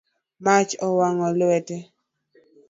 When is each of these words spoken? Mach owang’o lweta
Mach 0.45 0.69
owang’o 0.87 1.29
lweta 1.39 1.77